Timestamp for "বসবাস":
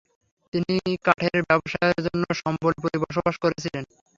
3.03-3.35